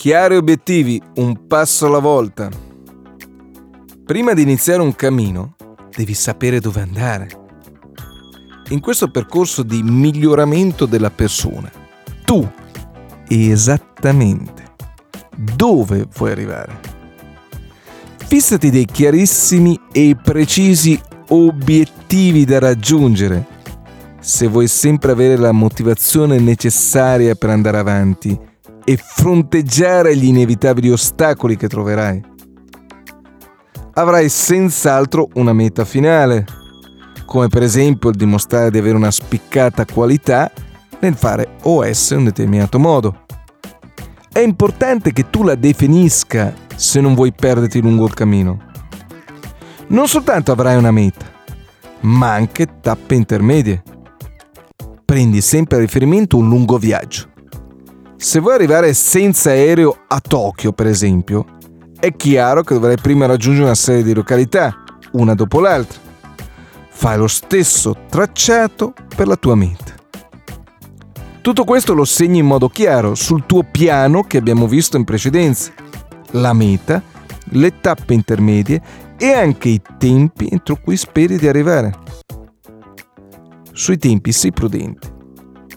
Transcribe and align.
Chiari 0.00 0.34
obiettivi, 0.34 0.98
un 1.16 1.46
passo 1.46 1.84
alla 1.84 1.98
volta. 1.98 2.48
Prima 4.02 4.32
di 4.32 4.40
iniziare 4.40 4.80
un 4.80 4.96
cammino, 4.96 5.56
devi 5.94 6.14
sapere 6.14 6.58
dove 6.58 6.80
andare. 6.80 7.28
In 8.70 8.80
questo 8.80 9.10
percorso 9.10 9.62
di 9.62 9.82
miglioramento 9.82 10.86
della 10.86 11.10
persona, 11.10 11.70
tu 12.24 12.50
esattamente 13.28 14.72
dove 15.36 16.08
vuoi 16.16 16.30
arrivare. 16.30 16.80
Fissati 18.24 18.70
dei 18.70 18.86
chiarissimi 18.86 19.78
e 19.92 20.16
precisi 20.16 20.98
obiettivi 21.28 22.46
da 22.46 22.58
raggiungere 22.58 23.46
se 24.18 24.46
vuoi 24.46 24.66
sempre 24.66 25.12
avere 25.12 25.36
la 25.36 25.52
motivazione 25.52 26.38
necessaria 26.38 27.34
per 27.34 27.50
andare 27.50 27.76
avanti 27.76 28.48
e 28.84 28.96
fronteggiare 28.96 30.16
gli 30.16 30.26
inevitabili 30.26 30.90
ostacoli 30.90 31.56
che 31.56 31.68
troverai. 31.68 32.22
Avrai 33.94 34.28
senz'altro 34.28 35.28
una 35.34 35.52
meta 35.52 35.84
finale, 35.84 36.46
come 37.26 37.48
per 37.48 37.62
esempio 37.62 38.10
il 38.10 38.16
dimostrare 38.16 38.70
di 38.70 38.78
avere 38.78 38.96
una 38.96 39.10
spiccata 39.10 39.84
qualità 39.84 40.50
nel 41.00 41.14
fare 41.14 41.56
OS 41.62 42.10
in 42.10 42.18
un 42.18 42.24
determinato 42.24 42.78
modo. 42.78 43.24
È 44.32 44.38
importante 44.38 45.12
che 45.12 45.28
tu 45.28 45.42
la 45.42 45.54
definisca 45.54 46.54
se 46.76 47.00
non 47.00 47.14
vuoi 47.14 47.32
perderti 47.32 47.80
lungo 47.80 48.06
il 48.06 48.14
cammino. 48.14 48.68
Non 49.88 50.06
soltanto 50.06 50.52
avrai 50.52 50.76
una 50.76 50.92
meta, 50.92 51.26
ma 52.00 52.32
anche 52.32 52.80
tappe 52.80 53.16
intermedie. 53.16 53.82
Prendi 55.04 55.40
sempre 55.40 55.78
a 55.78 55.80
riferimento 55.80 56.36
un 56.36 56.48
lungo 56.48 56.78
viaggio. 56.78 57.28
Se 58.22 58.38
vuoi 58.38 58.52
arrivare 58.52 58.92
senza 58.92 59.48
aereo 59.48 60.00
a 60.06 60.20
Tokyo, 60.20 60.72
per 60.72 60.86
esempio, 60.86 61.56
è 61.98 62.14
chiaro 62.14 62.62
che 62.62 62.74
dovrai 62.74 62.98
prima 63.00 63.24
raggiungere 63.24 63.64
una 63.64 63.74
serie 63.74 64.02
di 64.02 64.12
località, 64.12 64.84
una 65.12 65.34
dopo 65.34 65.58
l'altra. 65.58 65.98
Fai 66.90 67.16
lo 67.16 67.26
stesso 67.26 67.96
tracciato 68.10 68.92
per 69.16 69.26
la 69.26 69.36
tua 69.36 69.54
meta. 69.54 69.94
Tutto 71.40 71.64
questo 71.64 71.94
lo 71.94 72.04
segni 72.04 72.40
in 72.40 72.46
modo 72.46 72.68
chiaro 72.68 73.14
sul 73.14 73.46
tuo 73.46 73.62
piano 73.62 74.22
che 74.24 74.36
abbiamo 74.36 74.68
visto 74.68 74.98
in 74.98 75.04
precedenza. 75.04 75.72
La 76.32 76.52
meta, 76.52 77.02
le 77.52 77.80
tappe 77.80 78.12
intermedie 78.12 78.82
e 79.16 79.32
anche 79.32 79.70
i 79.70 79.82
tempi 79.96 80.46
entro 80.50 80.76
cui 80.76 80.98
speri 80.98 81.38
di 81.38 81.48
arrivare. 81.48 81.98
Sui 83.72 83.96
tempi 83.96 84.30
sii 84.30 84.52
prudente. 84.52 85.10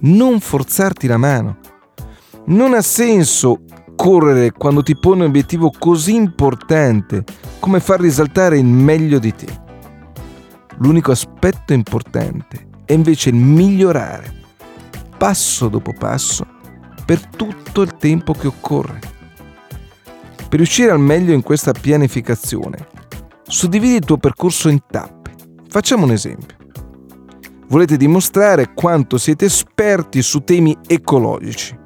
Non 0.01 0.41
forzarti 0.41 1.07
la 1.07 1.17
mano. 1.17 1.61
Non 2.45 2.73
ha 2.73 2.81
senso 2.81 3.63
correre 3.95 4.51
quando 4.51 4.83
ti 4.83 4.97
pone 4.97 5.21
un 5.21 5.29
obiettivo 5.29 5.71
così 5.77 6.15
importante 6.15 7.23
come 7.59 7.79
far 7.79 8.01
risaltare 8.01 8.57
il 8.57 8.65
meglio 8.65 9.17
di 9.17 9.33
te. 9.33 9.61
L'unico 10.79 11.11
aspetto 11.11 11.71
importante 11.71 12.67
è 12.85 12.93
invece 12.93 13.29
il 13.29 13.35
migliorare 13.35 14.41
passo 15.17 15.69
dopo 15.69 15.93
passo 15.97 16.45
per 17.05 17.25
tutto 17.27 17.81
il 17.81 17.95
tempo 17.95 18.33
che 18.33 18.47
occorre. 18.47 18.99
Per 20.49 20.59
riuscire 20.59 20.91
al 20.91 20.99
meglio 20.99 21.33
in 21.33 21.41
questa 21.41 21.71
pianificazione, 21.71 22.87
suddividi 23.47 23.95
il 23.95 24.05
tuo 24.05 24.17
percorso 24.17 24.67
in 24.67 24.79
tappe. 24.85 25.31
Facciamo 25.69 26.03
un 26.03 26.11
esempio. 26.11 26.57
Volete 27.67 27.95
dimostrare 27.95 28.73
quanto 28.73 29.17
siete 29.17 29.45
esperti 29.45 30.21
su 30.21 30.43
temi 30.43 30.77
ecologici. 30.85 31.79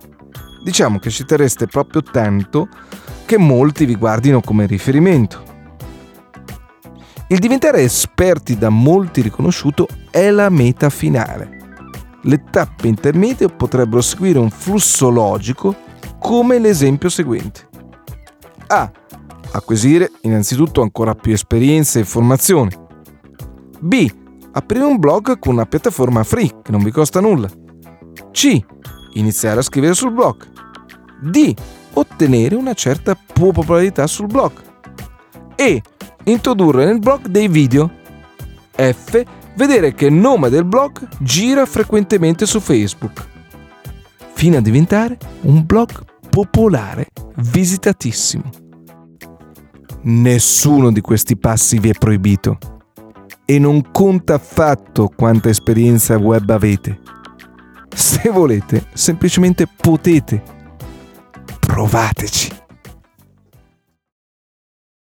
Diciamo 0.68 1.00
che 1.00 1.10
ci 1.10 1.24
terreste 1.24 1.66
proprio 1.66 2.04
tanto 2.04 2.68
che 3.26 3.38
molti 3.38 3.86
vi 3.86 3.96
guardino 3.96 4.42
come 4.42 4.66
riferimento. 4.66 5.44
Il 7.30 7.40
diventare 7.40 7.82
esperti 7.82 8.58
da 8.58 8.68
molti 8.68 9.22
riconosciuto 9.22 9.88
è 10.12 10.30
la 10.30 10.50
meta 10.50 10.90
finale 10.90 11.56
le 12.28 12.44
tappe 12.50 12.88
intermedie 12.88 13.48
potrebbero 13.48 14.02
seguire 14.02 14.40
un 14.40 14.50
flusso 14.50 15.10
logico 15.10 15.76
come 16.20 16.60
l'esempio 16.60 17.10
seguente. 17.10 17.68
A. 18.68 18.92
Acquisire 19.52 20.12
innanzitutto 20.22 20.82
ancora 20.82 21.16
più 21.16 21.34
esperienza 21.34 21.98
e 21.98 22.02
informazioni. 22.02 22.72
B. 23.80 24.12
Aprire 24.52 24.84
un 24.84 25.00
blog 25.00 25.40
con 25.40 25.54
una 25.54 25.66
piattaforma 25.66 26.24
free 26.24 26.62
che 26.62 26.72
non 26.72 26.84
vi 26.84 26.92
costa 26.92 27.22
nulla. 27.22 27.50
C. 28.32 28.60
Iniziare 29.18 29.60
a 29.60 29.64
scrivere 29.64 29.94
sul 29.94 30.12
blog. 30.12 30.48
D. 31.20 31.54
Ottenere 31.94 32.56
una 32.56 32.74
certa 32.74 33.16
popolarità 33.16 34.06
sul 34.06 34.28
blog. 34.28 34.52
E. 35.56 35.82
Introdurre 36.26 36.86
nel 36.86 37.00
blog 37.00 37.28
dei 37.28 37.48
video. 37.48 37.92
F 38.76 39.24
vedere 39.56 39.96
che 39.96 40.06
il 40.06 40.14
nome 40.14 40.50
del 40.50 40.66
blog 40.66 41.08
gira 41.20 41.66
frequentemente 41.66 42.46
su 42.46 42.60
Facebook, 42.60 43.28
fino 44.34 44.58
a 44.58 44.62
diventare 44.62 45.18
un 45.42 45.66
blog 45.66 45.90
popolare 46.30 47.08
visitatissimo. 47.38 48.44
Nessuno 50.04 50.92
di 50.92 51.02
questi 51.02 51.36
passi 51.38 51.80
vi 51.80 51.90
è 51.90 51.94
proibito 51.98 52.60
e 53.46 53.58
non 53.58 53.92
conta 53.92 54.36
affatto 54.36 55.08
quanta 55.08 55.50
esperienza 55.50 56.18
web 56.18 56.48
avete. 56.52 57.00
Se 57.98 58.30
volete, 58.30 58.86
semplicemente 58.94 59.66
potete. 59.66 60.44
Provateci. 61.60 62.67